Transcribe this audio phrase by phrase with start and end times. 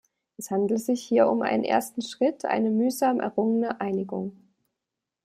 [0.37, 4.35] Es handelt sich hier um einen ersten Schritt, eine mühsam errungene Einigung.